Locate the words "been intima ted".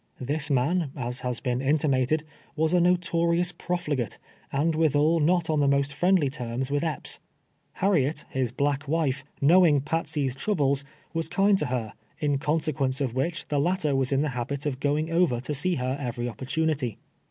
1.39-2.23